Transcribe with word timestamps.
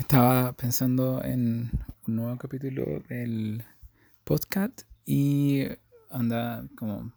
Estaba 0.00 0.54
pensando 0.54 1.22
en 1.22 1.70
un 2.08 2.16
nuevo 2.16 2.38
capítulo 2.38 3.00
del 3.10 3.62
podcast 4.24 4.84
y 5.04 5.66
anda 6.08 6.64
como 6.74 7.12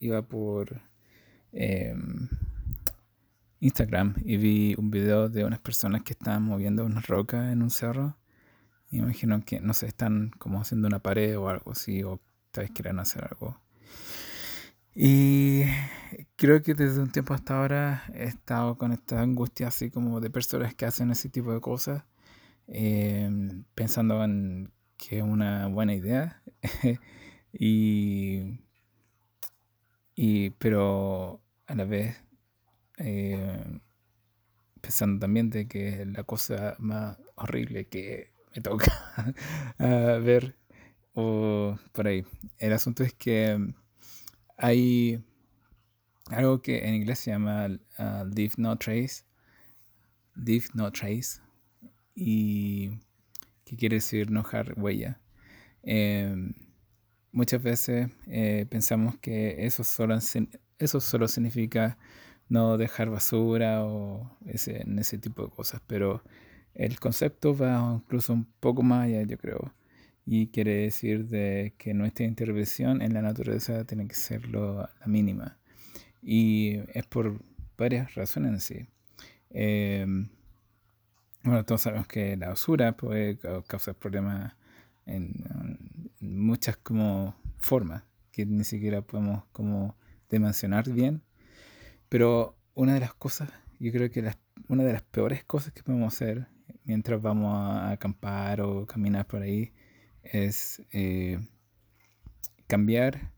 iba 0.00 0.22
por 0.22 0.82
em, 1.52 2.28
Instagram 3.60 4.16
y 4.24 4.36
vi 4.36 4.74
un 4.76 4.90
video 4.90 5.28
de 5.28 5.44
unas 5.44 5.60
personas 5.60 6.02
que 6.02 6.14
estaban 6.14 6.42
moviendo 6.42 6.84
una 6.84 7.00
roca 7.00 7.52
en 7.52 7.62
un 7.62 7.70
cerro. 7.70 8.18
imagino 8.90 9.40
que, 9.44 9.60
no 9.60 9.72
sé, 9.72 9.86
están 9.86 10.32
como 10.38 10.60
haciendo 10.60 10.88
una 10.88 10.98
pared 10.98 11.38
o 11.38 11.48
algo 11.48 11.70
así, 11.70 12.02
o 12.02 12.20
tal 12.50 12.64
vez 12.64 12.72
quieran 12.72 12.98
hacer 12.98 13.28
algo. 13.30 13.60
Y 14.92 15.62
creo 16.38 16.62
que 16.62 16.74
desde 16.74 17.02
un 17.02 17.10
tiempo 17.10 17.34
hasta 17.34 17.58
ahora 17.58 18.04
he 18.14 18.24
estado 18.24 18.78
con 18.78 18.92
esta 18.92 19.20
angustia 19.20 19.68
así 19.68 19.90
como 19.90 20.20
de 20.20 20.30
personas 20.30 20.74
que 20.74 20.86
hacen 20.86 21.10
ese 21.10 21.28
tipo 21.28 21.52
de 21.52 21.60
cosas, 21.60 22.04
em, 22.68 23.64
pensando 23.74 24.22
en 24.24 24.72
que 24.96 25.18
es 25.18 25.24
una 25.24 25.66
buena 25.68 25.94
idea. 25.94 26.42
y, 27.52 28.60
y, 30.14 30.50
pero 30.50 31.40
a 31.66 31.74
la 31.74 31.84
vez 31.84 32.16
eh, 32.98 33.80
pensando 34.80 35.20
también 35.20 35.50
de 35.50 35.68
que 35.68 36.02
es 36.02 36.06
la 36.06 36.24
cosa 36.24 36.76
más 36.78 37.18
horrible 37.36 37.86
que 37.88 38.32
me 38.54 38.62
toca 38.62 38.92
ver 39.78 40.56
o 41.14 41.78
por 41.92 42.06
ahí. 42.06 42.24
El 42.58 42.72
asunto 42.72 43.02
es 43.02 43.14
que 43.14 43.58
hay 44.56 45.24
algo 46.30 46.62
que 46.62 46.86
en 46.86 46.94
inglés 46.94 47.20
se 47.20 47.30
llama 47.30 47.66
uh, 47.98 48.24
leave 48.24 48.52
no 48.56 48.76
trace. 48.76 49.24
Leave 50.34 50.66
no 50.74 50.90
trace. 50.92 51.40
Y 52.14 52.90
que 53.64 53.76
quiere 53.76 53.96
decir 53.96 54.30
no 54.30 54.42
dejar 54.42 54.74
huella. 54.76 55.20
Em, 55.82 56.54
muchas 57.32 57.62
veces 57.62 58.10
eh, 58.26 58.66
pensamos 58.68 59.16
que 59.18 59.66
eso 59.66 59.84
solo, 59.84 60.18
eso 60.78 61.00
solo 61.00 61.28
significa 61.28 61.98
no 62.48 62.78
dejar 62.78 63.10
basura 63.10 63.84
o 63.84 64.36
ese, 64.46 64.84
ese 64.98 65.18
tipo 65.18 65.44
de 65.44 65.50
cosas, 65.50 65.80
pero 65.86 66.22
el 66.74 66.98
concepto 66.98 67.56
va 67.56 68.00
incluso 68.02 68.32
un 68.32 68.46
poco 68.60 68.82
más 68.82 69.06
allá, 69.06 69.22
yo 69.22 69.38
creo 69.38 69.72
y 70.30 70.48
quiere 70.48 70.82
decir 70.82 71.26
de 71.26 71.72
que 71.78 71.94
nuestra 71.94 72.26
intervención 72.26 73.00
en 73.00 73.14
la 73.14 73.22
naturaleza 73.22 73.84
tiene 73.84 74.06
que 74.06 74.14
ser 74.14 74.46
la 74.48 74.90
mínima. 75.06 75.57
Y 76.22 76.80
es 76.94 77.06
por 77.06 77.40
varias 77.76 78.14
razones 78.14 78.52
en 78.52 78.60
sí. 78.60 78.88
Em, 79.50 80.28
bueno, 81.42 81.64
todos 81.64 81.82
sabemos 81.82 82.06
que 82.06 82.36
la 82.36 82.48
basura 82.48 82.96
puede 82.96 83.38
causar 83.66 83.94
problemas 83.94 84.54
en, 85.06 85.32
muchas 86.20 86.76
como 86.76 87.34
formas 87.58 88.02
que 88.32 88.44
ni 88.44 88.64
siquiera 88.64 89.02
podemos 89.02 89.44
como 89.52 89.96
dimensionar 90.30 90.90
bien. 90.90 91.22
Pero 92.08 92.56
una 92.74 92.94
de 92.94 93.00
las 93.00 93.14
cosas, 93.14 93.50
yo 93.78 93.92
creo 93.92 94.10
que 94.10 94.30
una 94.68 94.84
de 94.84 94.92
las 94.92 95.02
peores 95.02 95.44
cosas 95.44 95.72
que 95.72 95.82
podemos 95.82 96.14
hacer 96.14 96.48
mientras 96.84 97.20
vamos 97.20 97.54
a 97.54 97.90
acampar 97.90 98.60
o 98.60 98.86
caminar 98.86 99.26
por 99.26 99.42
ahí 99.42 99.72
es 100.22 100.82
eh, 100.92 101.38
cambiar 102.66 103.32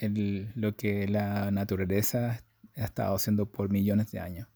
lo 0.00 0.76
que 0.76 1.08
la 1.08 1.50
naturaleza 1.50 2.42
ha 2.76 2.84
estado 2.84 3.16
haciendo 3.16 3.46
por 3.50 3.70
millones 3.70 4.10
de 4.12 4.20
años. 4.20 4.48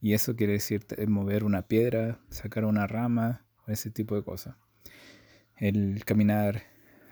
Y 0.00 0.12
eso 0.12 0.36
quiere 0.36 0.54
decir 0.54 0.86
mover 1.08 1.44
una 1.44 1.62
piedra, 1.62 2.20
sacar 2.30 2.64
una 2.64 2.86
rama, 2.86 3.44
ese 3.66 3.90
tipo 3.90 4.14
de 4.14 4.22
cosas. 4.22 4.56
El 5.56 6.04
caminar 6.04 6.62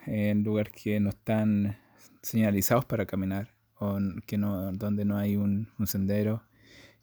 en 0.05 0.43
lugares 0.43 0.71
que 0.71 0.99
no 0.99 1.09
están 1.09 1.77
señalizados 2.21 2.85
para 2.85 3.05
caminar, 3.05 3.53
o 3.79 3.97
que 4.25 4.37
no, 4.37 4.71
donde 4.71 5.03
no 5.05 5.17
hay 5.17 5.35
un, 5.35 5.69
sendero. 5.85 6.43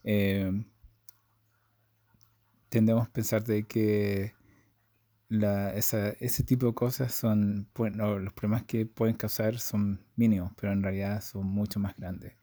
Eh, 0.05 0.65
tendemos 2.69 3.07
a 3.07 3.13
pensar 3.13 3.45
de 3.45 3.65
que 3.65 4.35
ese 5.75 6.43
tipo 6.45 6.67
de 6.67 6.75
cosas 6.75 7.15
son, 7.15 7.69
los 7.77 8.33
problemas 8.35 8.65
que 8.65 8.87
pueden 8.87 9.17
causar 9.17 9.59
son 9.59 10.01
mínimos, 10.17 10.53
pero 10.61 10.73
en 10.73 10.83
realidad 10.83 11.23
son 11.23 11.47
mucho 11.47 11.81
más 11.81 11.97
grandes. 11.97 12.35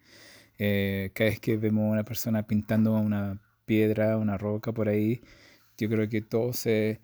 Eh, 0.57 1.11
cada 1.13 1.29
vez 1.29 1.39
que 1.39 1.57
vemos 1.57 1.87
a 1.87 1.91
una 1.93 2.03
persona 2.03 2.43
pintando 2.43 2.93
una 2.93 3.39
piedra, 3.65 4.17
una 4.17 4.37
roca 4.37 4.73
por 4.73 4.89
ahí, 4.89 5.21
yo 5.77 5.89
creo 5.89 6.09
que 6.09 6.21
todos 6.21 6.57
se 6.57 6.99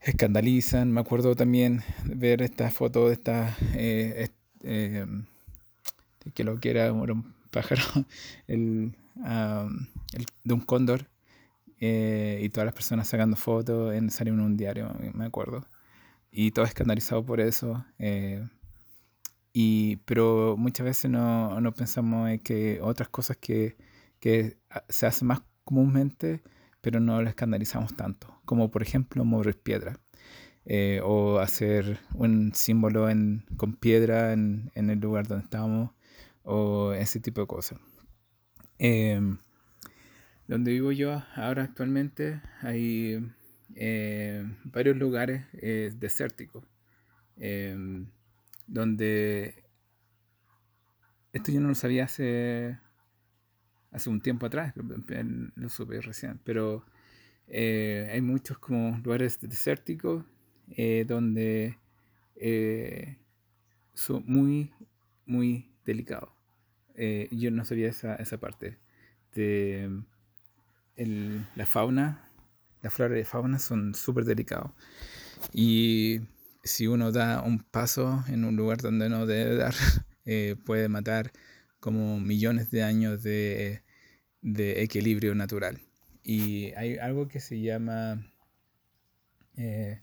escandalizan. 0.00 0.90
Me 0.92 1.00
acuerdo 1.00 1.34
también 1.34 1.82
ver 2.04 2.42
esta 2.42 2.70
foto 2.70 3.08
de 3.08 3.14
esta, 3.14 3.56
eh, 3.74 4.30
eh, 4.62 5.06
que 6.34 6.44
lo 6.44 6.58
que 6.60 6.70
era 6.70 6.92
un 6.92 7.34
pájaro, 7.50 7.82
el, 8.48 8.96
de 10.44 10.54
un 10.54 10.60
cóndor 10.60 11.06
eh, 11.80 12.40
y 12.42 12.48
todas 12.48 12.66
las 12.66 12.74
personas 12.74 13.08
sacando 13.08 13.36
fotos, 13.36 13.94
en, 13.94 14.10
salió 14.10 14.32
en 14.34 14.40
un 14.40 14.56
diario, 14.56 14.94
me 15.14 15.26
acuerdo. 15.26 15.66
Y 16.30 16.50
todo 16.52 16.64
escandalizado 16.64 17.24
por 17.24 17.40
eso. 17.40 17.84
Eh, 17.98 18.46
y, 19.52 19.96
pero 20.04 20.56
muchas 20.58 20.84
veces 20.84 21.10
no, 21.10 21.60
no, 21.60 21.72
pensamos 21.72 22.28
en 22.30 22.40
que 22.40 22.80
otras 22.82 23.08
cosas 23.08 23.38
que, 23.38 23.76
que 24.20 24.58
se 24.88 25.06
hacen 25.06 25.28
más 25.28 25.42
comúnmente, 25.64 26.42
pero 26.80 27.00
no 27.00 27.22
lo 27.22 27.28
escandalizamos 27.28 27.96
tanto. 27.96 28.38
Como 28.44 28.70
por 28.70 28.82
ejemplo 28.82 29.24
mover 29.24 29.58
piedra. 29.58 29.98
Eh, 30.66 31.00
o 31.04 31.38
hacer 31.38 32.00
un 32.14 32.52
símbolo 32.54 33.08
en, 33.08 33.46
con 33.56 33.74
piedra 33.76 34.32
en, 34.32 34.72
en, 34.74 34.90
el 34.90 34.98
lugar 35.00 35.28
donde 35.28 35.44
estamos. 35.44 35.92
O 36.42 36.92
ese 36.92 37.20
tipo 37.20 37.40
de 37.40 37.46
cosas. 37.46 37.78
Eh, 38.78 39.20
donde 40.48 40.72
vivo 40.72 40.92
yo 40.92 41.22
ahora 41.34 41.64
actualmente 41.64 42.40
hay 42.62 43.20
eh, 43.74 44.44
varios 44.64 44.96
lugares 44.96 45.44
eh, 45.54 45.92
desérticos, 45.94 46.64
em, 47.36 48.06
donde 48.66 49.64
esto 51.32 51.52
yo 51.52 51.60
no 51.60 51.68
lo 51.68 51.74
sabía 51.74 52.04
hace, 52.04 52.78
hace 53.90 54.08
un 54.08 54.20
tiempo 54.20 54.46
atrás, 54.46 54.72
lo 54.76 55.68
supe 55.68 56.00
recién, 56.00 56.40
pero 56.44 56.86
eh, 57.48 58.08
hay 58.12 58.20
muchos 58.22 58.58
como 58.58 58.98
lugares 59.04 59.38
desérticos 59.40 60.24
donde 61.06 61.78
son 63.94 64.24
muy, 64.26 64.72
muy 65.26 65.70
delicados. 65.84 66.30
yo 67.30 67.50
no 67.50 67.64
sabía 67.64 67.88
esa, 67.88 68.16
esa 68.16 68.38
parte. 68.38 68.78
De, 69.34 69.90
la 70.96 71.66
fauna, 71.66 72.30
la 72.82 72.90
flora 72.90 73.14
de 73.14 73.24
fauna 73.24 73.58
son 73.58 73.94
súper 73.94 74.24
delicados. 74.24 74.70
Y 75.52 76.20
si 76.62 76.86
uno 76.86 77.12
da 77.12 77.42
un 77.42 77.60
paso 77.60 78.24
en 78.28 78.44
un 78.44 78.56
lugar 78.56 78.78
donde 78.78 79.08
no 79.08 79.26
debe 79.26 79.56
dar, 79.56 79.74
eh, 80.24 80.56
puede 80.64 80.88
matar 80.88 81.32
como 81.80 82.18
millones 82.18 82.70
de 82.70 82.82
años 82.82 83.22
de, 83.22 83.82
equilibrio 84.42 85.34
natural. 85.34 85.80
Y 86.22 86.72
hay 86.72 86.96
algo 86.98 87.28
que 87.28 87.40
se 87.40 87.60
llama, 87.60 88.26
eh, 89.56 90.00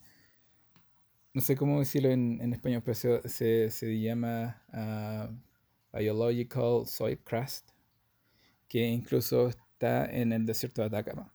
no 1.34 1.42
sé 1.42 1.56
cómo 1.56 1.80
decirlo 1.80 2.10
en, 2.12 2.54
español, 2.54 2.82
pero 2.86 2.96
se, 2.96 3.70
se, 3.70 4.00
llama 4.00 4.62
uh, 4.72 5.98
Biological 5.98 6.86
Soil 6.88 7.20
Crust, 7.20 7.70
que 8.70 8.88
incluso 8.88 9.52
en 9.84 10.34
el 10.34 10.46
desierto 10.46 10.82
de 10.82 10.88
Atacama. 10.88 11.34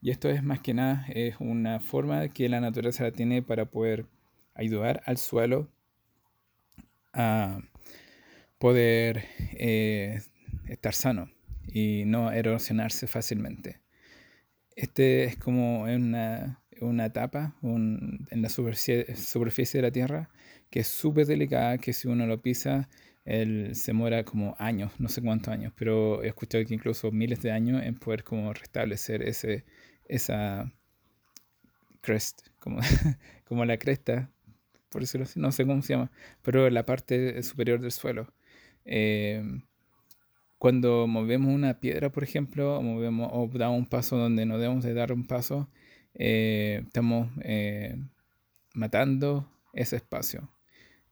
Y 0.00 0.10
esto 0.10 0.28
es 0.28 0.42
más 0.42 0.60
que 0.60 0.74
nada 0.74 1.06
es 1.08 1.36
una 1.40 1.80
forma 1.80 2.28
que 2.28 2.48
la 2.48 2.60
naturaleza 2.60 3.10
tiene 3.12 3.42
para 3.42 3.66
poder 3.66 4.06
ayudar 4.54 5.02
al 5.06 5.16
suelo 5.16 5.70
a 7.12 7.60
poder 8.58 9.24
eh, 9.52 10.20
estar 10.66 10.94
sano 10.94 11.30
y 11.66 12.04
no 12.06 12.30
erosionarse 12.30 13.06
fácilmente. 13.06 13.80
Este 14.74 15.24
es 15.24 15.36
como 15.36 15.82
una, 15.82 16.62
una 16.80 17.06
etapa 17.06 17.56
en 17.62 18.26
la 18.30 18.48
superficie, 18.48 19.16
superficie 19.16 19.78
de 19.80 19.86
la 19.86 19.92
Tierra 19.92 20.30
que 20.70 20.80
es 20.80 20.88
súper 20.88 21.26
delicada, 21.26 21.78
que 21.78 21.92
si 21.92 22.08
uno 22.08 22.26
lo 22.26 22.42
pisa 22.42 22.88
él 23.26 23.74
se 23.74 23.92
muera 23.92 24.24
como 24.24 24.54
años, 24.58 24.92
no 24.98 25.08
sé 25.08 25.20
cuántos 25.20 25.52
años, 25.52 25.72
pero 25.76 26.22
he 26.22 26.28
escuchado 26.28 26.64
que 26.64 26.74
incluso 26.74 27.10
miles 27.10 27.42
de 27.42 27.50
años 27.50 27.82
en 27.82 27.96
poder 27.96 28.22
como 28.22 28.52
restablecer 28.54 29.22
ese, 29.22 29.64
esa 30.06 30.72
crest, 32.00 32.48
como, 32.60 32.78
como 33.44 33.64
la 33.64 33.78
cresta, 33.78 34.30
por 34.90 35.02
decirlo 35.02 35.24
así, 35.24 35.40
no 35.40 35.50
sé 35.50 35.66
cómo 35.66 35.82
se 35.82 35.94
llama, 35.94 36.12
pero 36.42 36.70
la 36.70 36.86
parte 36.86 37.42
superior 37.42 37.80
del 37.80 37.90
suelo. 37.90 38.32
Eh, 38.84 39.42
cuando 40.58 41.08
movemos 41.08 41.52
una 41.52 41.80
piedra, 41.80 42.10
por 42.10 42.22
ejemplo, 42.22 42.78
o, 42.78 42.82
movemos, 42.82 43.52
damos 43.54 43.78
un 43.78 43.86
paso 43.86 44.16
donde 44.16 44.46
no 44.46 44.56
debemos 44.58 44.84
de 44.84 44.94
dar 44.94 45.12
un 45.12 45.26
paso, 45.26 45.68
eh, 46.14 46.82
estamos 46.86 47.28
matando 48.72 49.50
ese 49.72 49.96
espacio. 49.96 50.48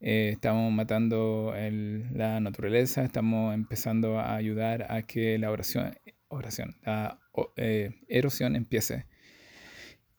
Estamos 0.05 0.71
matando 0.71 1.53
la 2.13 2.39
naturaleza, 2.39 3.03
estamos 3.03 3.53
empezando 3.55 4.19
a 4.19 4.35
ayudar 4.35 4.85
a 4.91 5.01
que 5.01 5.37
la 5.39 5.49
oración, 5.51 5.97
oración 6.27 6.75
la 6.83 7.19
erosión 8.07 8.55
empiece. 8.55 9.07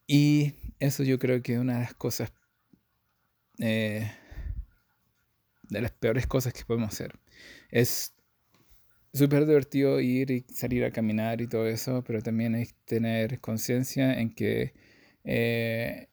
Y 0.07 0.55
eso 0.81 1.05
yo 1.05 1.19
creo 1.19 1.43
que 1.43 1.55
es 1.55 1.59
una 1.59 1.75
de 1.75 1.81
las 1.81 1.95
cosas 1.95 2.33
de 5.69 5.81
las 5.81 5.93
peores 5.93 6.27
cosas 6.27 6.53
que 6.53 6.65
podemos 6.65 6.93
hacer. 6.93 7.19
Es 7.71 8.15
súper 9.13 9.47
divertido 9.47 10.01
ir 10.01 10.31
y 10.31 10.45
salir 10.53 10.85
a 10.85 10.91
caminar 10.91 11.41
y 11.41 11.49
todo 11.49 11.67
eso, 11.67 12.03
pero 12.05 12.23
también 12.23 12.55
hay 12.55 12.69
tener 12.85 13.41
conciencia 13.41 14.19
en 14.21 14.35
que, 14.35 14.75
eh, 15.25 16.09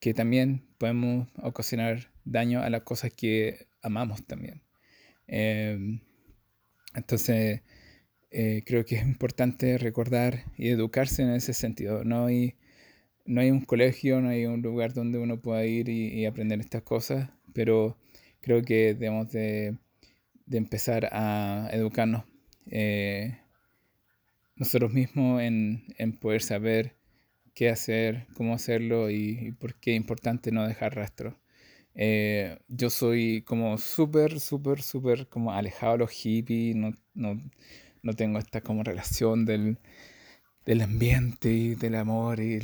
que 0.00 0.14
también 0.14 0.66
podemos 0.78 1.28
ocasionar 1.42 2.13
daño 2.24 2.62
a 2.62 2.70
las 2.70 2.82
cosas 2.82 3.12
que 3.12 3.66
amamos 3.82 4.24
también. 4.26 4.62
Em, 5.26 6.00
entonces, 6.94 7.62
eh, 8.30 8.62
creo 8.66 8.84
que 8.84 8.96
es 8.96 9.02
importante 9.02 9.78
recordar 9.78 10.44
y 10.56 10.68
educarse 10.68 11.22
en 11.22 11.30
ese 11.30 11.54
sentido. 11.54 12.04
No 12.04 12.26
hay, 12.26 12.54
no 13.26 13.40
hay 13.40 13.50
un 13.50 13.64
colegio, 13.64 14.20
no 14.20 14.28
hay 14.30 14.46
un 14.46 14.62
lugar 14.62 14.94
donde 14.94 15.18
uno 15.18 15.40
pueda 15.40 15.64
ir 15.66 15.88
y 15.88 16.26
aprender 16.26 16.60
estas 16.60 16.82
cosas, 16.82 17.30
pero 17.52 17.96
creo 18.44 18.62
que 18.62 18.94
debemos 18.94 19.32
de, 19.32 19.78
empezar 20.50 21.08
a 21.12 21.70
educarnos 21.72 22.24
eh, 22.70 23.38
nosotros 24.56 24.92
mismos 24.92 25.40
en, 25.40 26.18
poder 26.20 26.42
saber 26.42 26.94
qué 27.54 27.70
hacer, 27.70 28.26
cómo 28.34 28.54
hacerlo 28.54 29.10
y, 29.10 29.52
por 29.58 29.74
qué 29.80 29.92
es 29.92 29.96
importante 29.96 30.52
no 30.52 30.68
dejar 30.68 30.94
rastro. 30.94 31.38
Eh, 31.94 32.58
yo 32.68 32.90
soy 32.90 33.42
como 33.42 33.78
súper, 33.78 34.40
súper, 34.40 34.82
súper 34.82 35.28
como 35.28 35.52
alejado 35.52 35.92
de 35.92 35.98
los 35.98 36.10
hippies, 36.10 36.74
no, 36.76 36.92
no, 37.14 38.12
tengo 38.14 38.38
esta 38.38 38.60
como 38.60 38.82
relación 38.82 39.44
del, 39.44 39.78
ambiente 40.82 41.50
y 41.52 41.74
del 41.76 41.94
amor 41.94 42.40
y 42.40 42.60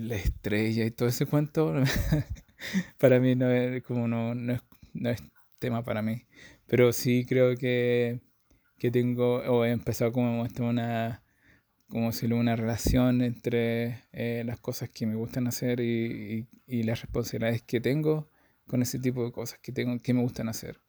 la 0.00 0.16
estrella 0.16 0.84
y 0.84 0.90
todo 0.90 1.08
ese 1.08 1.26
cuento. 1.26 1.74
Para 2.98 3.20
mí 3.20 3.34
no 3.34 3.50
es 3.50 3.82
como 3.82 4.06
no, 4.08 4.34
no, 4.34 4.54
es, 4.54 4.62
no 4.94 5.10
es 5.10 5.22
tema 5.58 5.82
para 5.84 6.02
mí. 6.02 6.26
Pero 6.66 6.92
sí 6.92 7.24
creo 7.28 7.56
que, 7.56 8.20
que 8.78 8.90
tengo, 8.90 9.36
o 9.36 9.64
he 9.64 9.70
empezado 9.70 10.12
como 10.12 10.42
una, 10.60 11.22
como 11.88 12.08
decirlo, 12.08 12.36
una 12.36 12.56
relación 12.56 13.22
entre 13.22 14.04
eh, 14.12 14.42
las 14.46 14.60
cosas 14.60 14.90
que 14.90 15.06
me 15.06 15.14
gustan 15.16 15.46
hacer 15.46 15.80
y, 15.80 16.48
y, 16.66 16.82
las 16.84 17.02
responsabilidades 17.02 17.62
que 17.62 17.80
tengo 17.80 18.31
con 18.72 18.80
ese 18.80 18.98
tipo 18.98 19.22
de 19.22 19.32
cosas 19.32 19.58
que, 19.58 19.70
tengo, 19.70 19.98
que 19.98 20.14
me 20.14 20.22
gustan 20.22 20.48
hacer. 20.48 20.80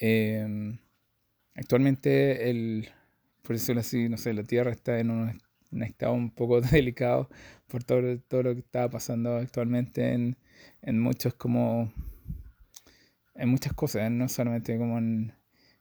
Em, 0.00 0.78
actualmente, 1.54 2.50
el, 2.50 2.88
por 3.42 3.54
decirlo 3.54 3.82
así, 3.82 4.08
no 4.08 4.16
sé, 4.16 4.34
la 4.34 4.42
Tierra 4.42 4.72
está 4.72 4.98
en 4.98 5.12
un, 5.12 5.40
estado 5.84 6.12
un 6.12 6.32
poco 6.32 6.60
delicado 6.72 7.30
por 7.68 7.84
todo, 7.84 8.18
todo 8.18 8.42
lo 8.42 8.54
que 8.54 8.58
está 8.62 8.90
pasando 8.90 9.36
actualmente 9.36 10.12
en, 10.12 10.36
en 10.82 10.98
muchos 10.98 11.34
como 11.34 11.92
en 13.36 13.48
muchas 13.48 13.74
cosas, 13.74 14.10
no 14.10 14.28
solamente 14.28 14.76
como 14.76 14.98
en, 14.98 15.32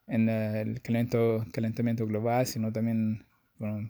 el 0.05 0.81
calentamiento, 0.83 1.47
calentamiento 1.51 2.05
global, 2.05 2.45
sino 2.45 2.71
también 2.71 3.25
bueno, 3.57 3.89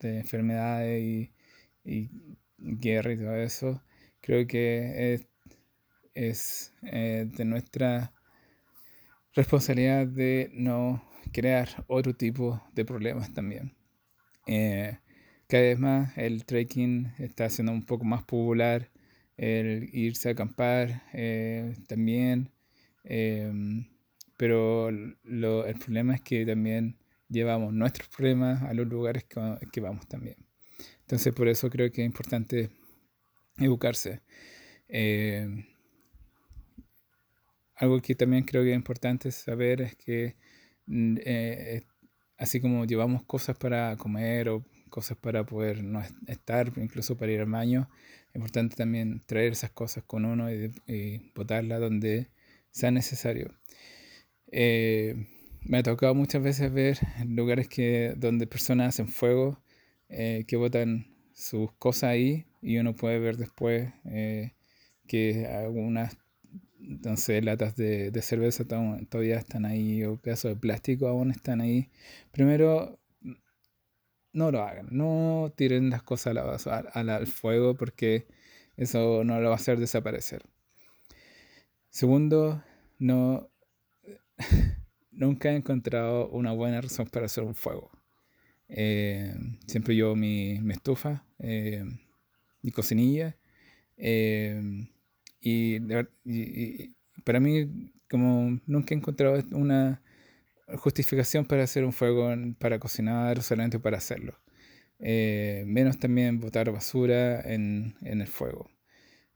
de 0.00 0.18
enfermedades 0.20 1.02
y, 1.02 1.32
y, 1.84 2.10
guerra 2.56 3.12
y 3.12 3.18
todo 3.18 3.36
eso. 3.36 3.82
Creo 4.22 4.46
que 4.46 5.12
es, 5.14 5.26
es 6.16 6.72
eh, 6.82 7.28
de 7.36 7.44
nuestra 7.44 8.12
responsabilidad 9.34 10.06
de 10.06 10.50
no 10.54 11.04
crear 11.32 11.84
otro 11.86 12.14
tipo 12.14 12.62
de 12.74 12.84
problemas 12.84 13.32
también. 13.32 13.76
Eh, 14.46 14.98
cada 15.48 15.62
vez 15.62 15.78
más 15.78 16.16
el 16.18 16.44
trekking 16.44 17.12
está 17.18 17.48
siendo 17.50 17.72
un 17.72 17.84
poco 17.84 18.04
más 18.04 18.24
popular, 18.24 18.90
el 19.36 19.90
irse 19.92 20.30
a 20.30 20.32
acampar 20.32 21.02
eh, 21.12 21.74
también 21.86 22.50
pero 24.36 24.88
el 24.88 25.16
problema 25.84 26.14
es 26.14 26.20
que 26.20 26.44
también 26.44 26.98
llevamos 27.28 27.72
nuestros 27.72 28.08
problemas 28.08 28.62
a 28.62 28.74
los 28.74 28.86
lugares 28.86 29.24
que, 29.24 29.80
vamos 29.80 30.06
también. 30.08 30.36
Entonces 31.00 31.32
por 31.34 31.48
eso 31.48 31.70
creo 31.70 31.90
que 31.90 32.02
es 32.02 32.06
importante 32.06 32.70
educarse. 33.58 34.20
Algo 37.76 38.00
que 38.00 38.14
también 38.14 38.44
creo 38.44 38.62
que 38.62 38.70
es 38.70 38.76
importante 38.76 39.30
saber 39.30 39.82
es 39.82 39.94
que 39.96 40.36
mm, 40.86 41.16
eh, 41.24 41.82
así 42.38 42.60
como 42.60 42.84
llevamos 42.84 43.24
cosas 43.24 43.56
para 43.56 43.96
comer 43.96 44.48
o 44.48 44.64
cosas 44.90 45.16
para 45.18 45.44
poder 45.44 45.82
no 45.84 46.02
estar, 46.26 46.72
incluso 46.76 47.16
para 47.16 47.32
ir 47.32 47.40
al 47.40 47.50
baño, 47.50 47.88
es 48.30 48.36
importante 48.36 48.76
también 48.76 49.20
traer 49.26 49.52
esas 49.52 49.70
cosas 49.70 50.04
con 50.04 50.24
uno 50.24 50.50
y, 50.50 51.32
botarlas 51.34 51.80
donde 51.80 52.30
sea 52.70 52.90
necesario. 52.90 53.54
Eh, 54.52 55.26
me 55.62 55.78
ha 55.78 55.82
tocado 55.82 56.14
muchas 56.14 56.42
veces 56.42 56.72
ver 56.72 56.98
lugares 57.26 57.68
que, 57.68 58.14
donde 58.16 58.46
personas 58.46 58.88
hacen 58.90 59.08
fuego, 59.08 59.60
eh, 60.08 60.44
que 60.46 60.56
botan 60.56 61.06
sus 61.32 61.72
cosas 61.72 62.10
ahí 62.10 62.46
y 62.62 62.78
uno 62.78 62.94
puede 62.94 63.18
ver 63.18 63.36
después 63.36 63.92
eh, 64.04 64.52
que 65.06 65.46
algunas 65.46 66.16
entonces, 66.80 67.44
latas 67.44 67.76
de, 67.76 68.10
de 68.10 68.22
cerveza 68.22 68.64
todavía 68.64 69.38
están 69.38 69.64
ahí 69.64 70.04
o 70.04 70.16
pedazos 70.16 70.50
de 70.50 70.56
plástico 70.56 71.08
aún 71.08 71.30
están 71.30 71.60
ahí. 71.60 71.88
Primero, 72.32 72.98
no 74.36 74.50
lo 74.50 74.62
hagan, 74.62 74.88
no 74.90 75.52
tiren 75.56 75.88
las 75.90 76.02
cosas 76.02 76.36
al, 76.66 77.26
fuego 77.26 77.74
porque 77.74 78.26
eso 78.76 79.24
no 79.24 79.40
lo 79.40 79.48
va 79.48 79.54
a 79.54 79.56
hacer 79.56 79.78
desaparecer. 79.78 80.42
Segundo, 81.88 82.62
no, 82.98 83.48
nunca 85.10 85.50
he 85.50 85.56
encontrado 85.56 86.28
una 86.28 86.52
buena 86.52 86.82
razón 86.82 87.06
para 87.06 87.26
hacer 87.26 87.44
un 87.44 87.54
fuego. 87.54 87.90
Eh, 88.68 89.34
siempre 89.66 89.94
llevo 89.94 90.14
mi, 90.14 90.60
estufa, 90.70 91.24
eh, 91.38 91.84
mi 92.60 92.70
cocinilla. 92.72 93.36
Eh, 93.96 94.86
y, 95.40 95.80
para 97.24 97.40
mí, 97.40 97.92
como 98.08 98.60
nunca 98.66 98.94
he 98.94 98.98
encontrado 98.98 99.42
una 99.52 100.02
justificación 100.78 101.44
para 101.46 101.64
hacer 101.64 101.84
un 101.84 101.92
fuego, 101.92 102.32
para 102.58 102.78
cocinar, 102.78 103.42
solamente 103.42 103.78
para 103.78 103.98
hacerlo. 103.98 104.38
menos 104.98 105.98
también 105.98 106.40
botar 106.40 106.70
basura 106.72 107.40
en, 107.42 107.94
en 108.02 108.20
el 108.20 108.28
fuego. 108.28 108.70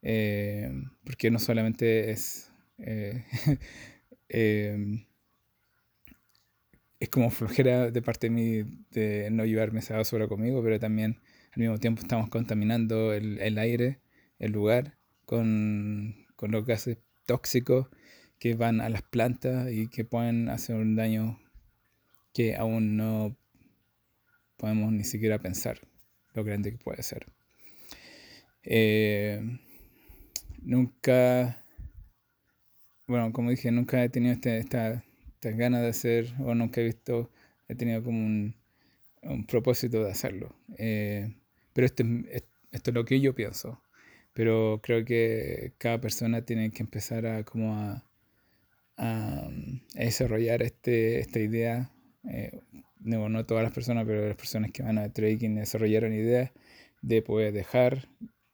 porque 0.00 1.30
no 1.30 1.38
solamente 1.38 2.10
es 2.10 2.50
eh, 4.28 5.06
es 6.98 7.08
como 7.08 7.30
flojera 7.30 7.90
de 7.90 8.02
parte 8.02 8.28
de 8.28 8.30
mí 8.30 8.84
de 8.90 9.30
no 9.30 9.44
llevarme 9.44 9.80
esa 9.80 9.96
basura 9.96 10.28
conmigo, 10.28 10.62
pero 10.62 10.78
también 10.78 11.20
al 11.52 11.60
mismo 11.60 11.78
tiempo 11.78 12.02
estamos 12.02 12.28
contaminando 12.28 13.12
el, 13.12 13.58
aire, 13.58 14.00
el 14.38 14.52
lugar, 14.52 14.98
con, 15.30 16.26
con, 16.34 16.50
los 16.50 16.66
gases 16.66 16.98
tóxicos 17.24 17.86
que 18.40 18.54
van 18.54 18.80
a 18.80 18.88
las 18.88 19.02
plantas 19.02 19.70
y 19.70 19.88
que 19.88 20.04
pueden 20.04 20.48
hacer 20.48 20.74
un 20.74 20.96
daño 20.96 21.38
que 22.34 22.56
aún 22.56 22.96
no 22.96 23.36
podemos 24.56 24.92
ni 24.92 25.04
siquiera 25.04 25.38
pensar 25.38 25.80
lo 26.34 26.42
grande 26.42 26.72
que 26.72 26.78
puede 26.78 27.02
ser. 27.02 27.26
Eh, 28.64 29.40
nunca 30.62 31.60
bueno, 33.10 33.32
como 33.32 33.50
dije, 33.50 33.72
nunca 33.72 34.04
he 34.04 34.08
tenido 34.08 34.34
este, 34.34 34.58
esta, 34.58 35.04
ganas 35.42 35.82
de 35.82 35.88
hacer, 35.88 36.32
o 36.38 36.54
nunca 36.54 36.80
he 36.80 36.84
visto, 36.84 37.30
he 37.68 37.74
tenido 37.74 38.04
como 38.04 38.18
un, 38.24 38.54
propósito 39.48 40.04
de 40.04 40.10
hacerlo. 40.10 40.54
Eh, 40.78 41.34
pero 41.72 41.86
este, 41.86 42.04
esto 42.70 42.90
es 42.90 42.94
lo 42.94 43.04
que 43.04 43.20
yo 43.20 43.34
pienso. 43.34 43.82
Pero 44.32 44.80
creo 44.82 45.04
que 45.04 45.72
cada 45.78 46.00
persona 46.00 46.42
tiene 46.42 46.70
que 46.70 46.82
empezar 46.82 47.26
a, 47.26 47.44
como 47.44 47.74
a, 47.74 48.04
desarrollar 49.94 50.62
este, 50.62 51.20
esta 51.20 51.38
idea. 51.40 51.90
Eh, 52.28 52.60
no, 53.00 53.28
no 53.28 53.46
todas 53.46 53.64
las 53.64 53.72
personas, 53.72 54.04
pero 54.06 54.28
las 54.28 54.36
personas 54.36 54.70
que 54.72 54.82
van 54.82 54.98
a 54.98 55.12
trading 55.12 55.56
desarrollaron 55.56 56.12
ideas 56.12 56.50
de 57.02 57.22
poder 57.22 57.52
dejar 57.52 58.08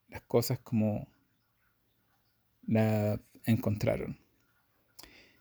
las 0.09 0.23
cosas 0.23 0.59
como 0.61 1.09
la 2.67 3.21
encontraron. 3.45 4.19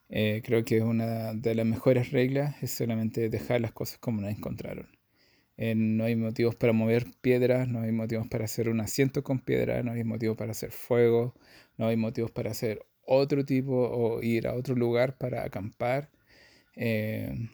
Eh, 0.10 0.42
creo 0.46 0.64
que 0.64 0.82
una 0.82 1.34
de 1.34 1.56
las 1.56 1.66
mejores 1.66 2.12
reglas 2.12 2.62
es 2.62 2.72
solamente 2.72 3.30
dejar 3.30 3.62
las 3.62 3.72
cosas 3.72 3.98
como 4.00 4.22
las 4.22 4.36
encontraron. 4.36 4.95
Eh, 5.58 5.74
no 5.76 6.04
hay 6.04 6.16
motivos 6.16 6.56
para 6.56 6.74
mover 6.74 7.06
piedras, 7.22 7.68
no 7.68 7.82
hay 7.82 7.92
motivos 7.92 8.28
para 8.28 8.46
hacer 8.46 8.70
un 8.70 8.82
asiento 8.82 9.24
con 9.24 9.40
piedra, 9.40 9.84
no 9.84 9.94
hay 9.94 10.04
motivos 10.04 10.36
para 10.38 10.52
hacer 10.52 10.72
fuego, 10.72 11.34
no 11.78 11.88
hay 11.88 11.96
motivos 11.96 12.32
para 12.32 12.52
hacer 12.52 12.86
otro 13.06 13.46
tipo 13.46 13.74
o 13.74 14.22
ir 14.22 14.48
a 14.48 14.54
otro 14.54 14.76
lugar 14.76 15.18
para 15.18 15.44
acampar. 15.44 16.10
Eh, 16.76 17.50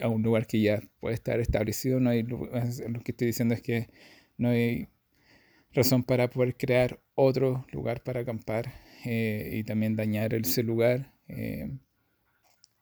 a 0.00 0.08
un 0.08 0.22
lugar 0.22 0.46
que 0.46 0.60
ya 0.60 0.82
puede 1.00 1.14
estar 1.14 1.40
establecido. 1.40 2.00
No 2.00 2.12
lo 2.12 3.00
que 3.00 3.12
estoy 3.12 3.28
diciendo 3.28 3.54
es 3.54 3.62
que 3.62 3.88
no 4.38 4.48
hay 4.50 4.88
razón 5.72 6.02
para 6.02 6.28
poder 6.30 6.56
crear 6.56 7.00
otro 7.14 7.66
lugar 7.72 8.02
para 8.02 8.20
acampar 8.20 8.72
eh, 9.04 9.50
y 9.54 9.64
también 9.64 9.96
dañar 9.96 10.34
ese 10.34 10.62
lugar. 10.62 11.12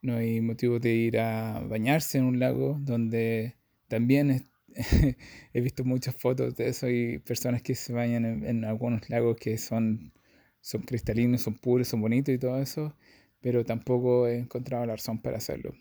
no 0.02 0.17
hay 0.17 0.40
motivo 0.40 0.79
de 0.79 0.95
ir 0.95 1.19
a 1.19 1.61
bañarse 1.61 2.19
en 2.19 2.25
un 2.25 2.38
lago 2.40 2.79
donde 2.81 3.60
también 3.90 4.49
he 5.52 5.61
visto 5.61 5.85
muchas 5.85 6.16
fotos 6.16 6.56
de 6.56 6.68
eso 6.68 6.88
y 6.88 7.18
personas 7.18 7.61
que 7.61 7.75
se 7.75 7.92
bañan 7.92 8.25
en, 8.47 8.64
algunos 8.64 9.11
lagos 9.11 9.37
que 9.37 9.59
son, 9.59 10.12
son 10.61 10.82
cristalinos, 10.82 11.42
son 11.42 11.59
puros, 11.59 11.88
son 11.88 12.00
bonitos 12.00 12.32
y 12.32 12.38
todo 12.38 12.62
eso, 12.62 12.97
pero 13.40 13.64
tampoco 13.64 14.28
he 14.28 14.38
encontrado 14.38 14.87
la 14.87 14.94
razón 14.94 15.20
para 15.20 15.38
hacerlo. 15.38 15.75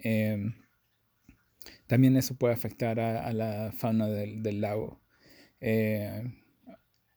Em, 0.00 0.52
también 1.86 2.16
eso 2.16 2.34
puede 2.36 2.54
afectar 2.54 2.98
a, 2.98 3.32
la 3.32 3.72
fauna 3.72 4.08
del, 4.08 4.60
lago. 4.60 5.00
Eh, 5.60 6.24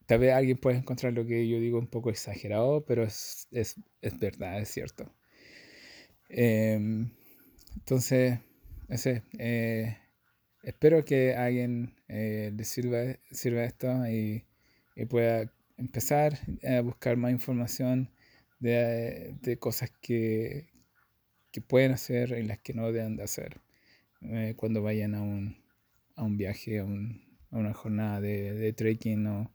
tal 0.06 0.20
vez 0.20 0.34
alguien 0.34 0.58
puede 0.58 0.78
encontrar 0.78 1.14
lo 1.14 1.26
que 1.26 1.48
yo 1.50 1.60
digo 1.60 1.80
un 1.80 1.88
poco 1.88 2.12
exagerado, 2.12 2.86
pero 2.86 3.04
es, 3.04 3.48
es, 3.52 3.76
es 4.02 4.20
verdad, 4.20 4.60
es 4.62 4.70
cierto. 4.70 5.12
Em, 6.30 7.10
entonces, 7.76 8.40
ese, 8.90 9.24
eh, 9.40 9.98
espero 10.68 11.06
que 11.06 11.34
a 11.34 11.46
alguien 11.46 11.96
eh, 12.10 12.52
le 12.54 12.66
sirva, 12.66 13.18
sirva 13.32 13.64
esto 13.64 13.88
y, 14.08 14.44
pueda 15.10 15.52
empezar 15.78 16.40
a 16.68 16.82
buscar 16.82 17.18
más 17.18 17.32
información 17.32 18.10
de, 18.60 19.58
cosas 19.60 19.92
que, 20.02 20.68
que, 21.52 21.62
pueden 21.62 21.92
hacer 21.92 22.32
y 22.32 22.44
las 22.44 22.60
que 22.60 22.74
no 22.74 22.92
deben 22.92 23.16
de 23.16 23.24
hacer 23.24 23.62
eh, 24.22 24.56
cuando 24.58 24.82
vayan 24.82 25.14
a 25.14 25.22
un, 25.22 25.64
a 26.16 26.24
un 26.24 26.36
viaje, 26.36 26.80
a, 26.80 26.86
una 26.86 27.74
jornada 27.74 28.20
de, 28.20 28.54
de 28.54 28.74
trekking 28.74 29.28
o, 29.28 29.52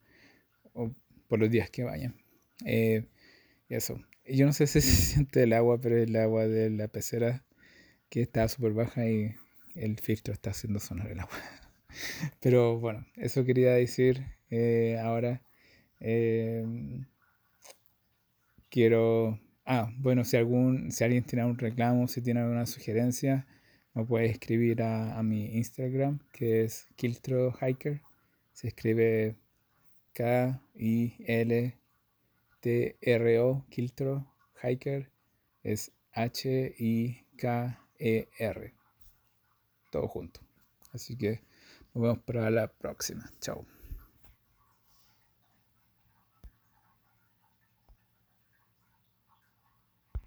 por 1.29 1.41
los 1.41 1.51
días 1.51 1.71
que 1.71 1.83
vayan. 1.83 2.15
Eh, 2.65 3.05
eso. 3.69 4.01
Yo 4.25 4.47
no 4.47 4.53
sé 4.53 4.67
si 4.69 4.81
se 4.81 5.03
siente 5.15 5.43
el 5.43 5.53
agua, 5.53 5.81
pero 5.81 5.99
el 5.99 6.15
agua 6.17 6.47
de 6.47 6.71
la 6.71 6.89
pecera 6.89 7.45
que 8.09 8.23
está 8.23 8.47
súper 8.49 8.73
baja 8.73 9.09
y 9.09 9.35
el 9.75 9.99
filtro 9.99 10.33
está 10.33 10.51
haciendo 10.51 10.81
sonar 10.81 11.11
el 11.11 11.21
agua. 11.21 11.37
Pero 12.41 12.79
bueno, 12.79 13.07
eso 13.17 13.45
quería 13.45 13.73
decir 13.73 14.25
eh, 14.51 14.99
ahora. 15.03 15.43
Em, 16.01 17.07
quiero... 18.71 19.39
Ah, 19.65 19.93
bueno, 19.99 20.25
si, 20.25 20.37
algún, 20.37 20.91
si 20.91 21.05
alguien 21.05 21.25
tiene 21.25 21.43
algún 21.43 21.59
reclamo, 21.59 22.09
si 22.09 22.21
tiene 22.21 22.41
alguna 22.41 22.67
sugerencia, 22.67 23.47
me 23.95 24.05
puede 24.05 24.27
escribir 24.27 24.83
a, 24.83 25.23
mi 25.23 25.57
Instagram, 25.57 26.19
que 26.33 26.65
es 26.65 26.89
Kiltro 26.97 27.53
Hiker. 27.61 28.03
Se 28.53 28.69
escribe 28.69 29.37
K-I-L-T-R-O, 30.15 31.25
Kiltro 33.71 34.27
Hiker. 34.63 35.11
Es 35.63 35.93
H-I-K-E-R 36.13 37.23
todo 39.93 40.09
junto. 40.09 40.41
Así 40.93 41.17
que 41.17 41.43
nos 41.95 42.03
vemos 42.03 42.19
para 42.25 42.51
la 42.51 42.67
próxima. 42.67 43.31
Chao. 43.41 43.65